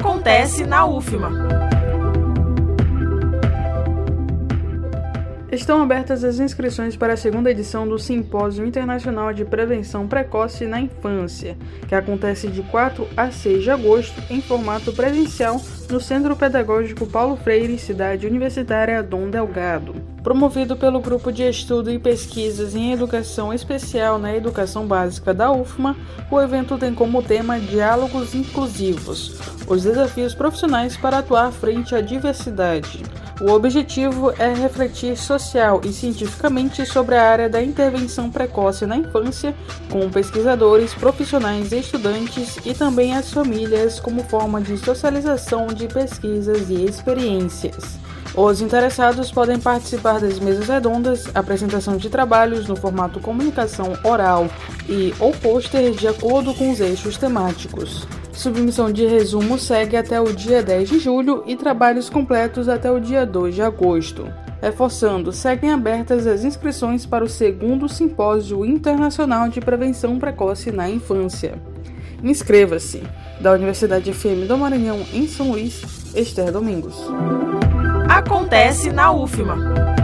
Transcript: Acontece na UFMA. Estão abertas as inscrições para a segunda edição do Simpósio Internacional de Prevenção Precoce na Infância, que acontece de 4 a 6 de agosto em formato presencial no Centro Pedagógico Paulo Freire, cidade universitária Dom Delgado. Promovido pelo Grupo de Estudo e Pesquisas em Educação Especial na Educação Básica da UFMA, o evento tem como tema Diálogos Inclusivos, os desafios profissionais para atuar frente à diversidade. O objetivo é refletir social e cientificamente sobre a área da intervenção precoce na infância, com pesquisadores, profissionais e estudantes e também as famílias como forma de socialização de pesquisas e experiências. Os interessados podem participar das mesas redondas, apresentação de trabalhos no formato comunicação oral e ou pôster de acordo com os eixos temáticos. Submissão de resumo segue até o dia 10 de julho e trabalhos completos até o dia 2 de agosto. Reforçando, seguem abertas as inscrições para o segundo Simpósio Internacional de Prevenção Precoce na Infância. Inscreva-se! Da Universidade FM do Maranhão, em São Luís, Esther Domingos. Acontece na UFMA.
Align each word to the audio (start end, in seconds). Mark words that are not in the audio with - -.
Acontece 0.00 0.64
na 0.64 0.86
UFMA. 0.86 1.28
Estão 5.50 5.82
abertas 5.82 6.22
as 6.22 6.38
inscrições 6.38 6.96
para 6.96 7.14
a 7.14 7.16
segunda 7.16 7.50
edição 7.50 7.86
do 7.86 7.98
Simpósio 7.98 8.64
Internacional 8.64 9.32
de 9.32 9.44
Prevenção 9.44 10.06
Precoce 10.06 10.66
na 10.66 10.80
Infância, 10.80 11.56
que 11.88 11.96
acontece 11.96 12.46
de 12.46 12.62
4 12.62 13.08
a 13.16 13.32
6 13.32 13.64
de 13.64 13.70
agosto 13.72 14.22
em 14.30 14.40
formato 14.40 14.92
presencial 14.92 15.60
no 15.90 16.00
Centro 16.00 16.36
Pedagógico 16.36 17.04
Paulo 17.04 17.36
Freire, 17.36 17.76
cidade 17.76 18.24
universitária 18.24 19.02
Dom 19.02 19.28
Delgado. 19.28 19.96
Promovido 20.28 20.76
pelo 20.76 21.00
Grupo 21.00 21.32
de 21.32 21.42
Estudo 21.42 21.90
e 21.90 21.98
Pesquisas 21.98 22.74
em 22.74 22.92
Educação 22.92 23.50
Especial 23.50 24.18
na 24.18 24.36
Educação 24.36 24.86
Básica 24.86 25.32
da 25.32 25.50
UFMA, 25.50 25.96
o 26.30 26.38
evento 26.38 26.76
tem 26.76 26.94
como 26.94 27.22
tema 27.22 27.58
Diálogos 27.58 28.34
Inclusivos, 28.34 29.40
os 29.66 29.84
desafios 29.84 30.34
profissionais 30.34 30.98
para 30.98 31.20
atuar 31.20 31.50
frente 31.50 31.94
à 31.94 32.02
diversidade. 32.02 33.02
O 33.40 33.52
objetivo 33.52 34.30
é 34.38 34.52
refletir 34.52 35.16
social 35.16 35.80
e 35.82 35.94
cientificamente 35.94 36.84
sobre 36.84 37.14
a 37.14 37.24
área 37.24 37.48
da 37.48 37.62
intervenção 37.62 38.30
precoce 38.30 38.84
na 38.84 38.98
infância, 38.98 39.54
com 39.90 40.10
pesquisadores, 40.10 40.92
profissionais 40.92 41.72
e 41.72 41.78
estudantes 41.78 42.58
e 42.66 42.74
também 42.74 43.16
as 43.16 43.32
famílias 43.32 43.98
como 43.98 44.22
forma 44.24 44.60
de 44.60 44.76
socialização 44.76 45.68
de 45.68 45.88
pesquisas 45.88 46.68
e 46.68 46.84
experiências. 46.84 47.98
Os 48.34 48.60
interessados 48.60 49.30
podem 49.30 49.58
participar 49.58 50.20
das 50.20 50.38
mesas 50.38 50.68
redondas, 50.68 51.24
apresentação 51.34 51.96
de 51.96 52.08
trabalhos 52.08 52.68
no 52.68 52.76
formato 52.76 53.20
comunicação 53.20 53.94
oral 54.04 54.48
e 54.88 55.12
ou 55.18 55.32
pôster 55.32 55.90
de 55.92 56.06
acordo 56.06 56.54
com 56.54 56.70
os 56.70 56.80
eixos 56.80 57.16
temáticos. 57.16 58.06
Submissão 58.32 58.92
de 58.92 59.04
resumo 59.04 59.58
segue 59.58 59.96
até 59.96 60.20
o 60.20 60.32
dia 60.32 60.62
10 60.62 60.88
de 60.88 60.98
julho 61.00 61.42
e 61.46 61.56
trabalhos 61.56 62.08
completos 62.08 62.68
até 62.68 62.90
o 62.90 63.00
dia 63.00 63.26
2 63.26 63.56
de 63.56 63.62
agosto. 63.62 64.32
Reforçando, 64.62 65.32
seguem 65.32 65.72
abertas 65.72 66.26
as 66.26 66.44
inscrições 66.44 67.06
para 67.06 67.24
o 67.24 67.28
segundo 67.28 67.88
Simpósio 67.88 68.64
Internacional 68.64 69.48
de 69.48 69.60
Prevenção 69.60 70.18
Precoce 70.18 70.70
na 70.70 70.88
Infância. 70.88 71.60
Inscreva-se! 72.22 73.02
Da 73.40 73.52
Universidade 73.52 74.12
FM 74.12 74.46
do 74.48 74.58
Maranhão, 74.58 75.04
em 75.12 75.28
São 75.28 75.52
Luís, 75.52 75.82
Esther 76.14 76.50
Domingos. 76.50 76.96
Acontece 78.18 78.90
na 78.90 79.12
UFMA. 79.12 79.97